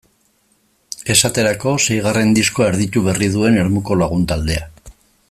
Esaterako, 1.15 1.73
seigarren 1.87 2.33
diskoa 2.39 2.71
erditu 2.71 3.07
berri 3.11 3.31
duen 3.37 3.63
Ermuko 3.65 4.03
lagun 4.05 4.29
taldea. 4.33 4.69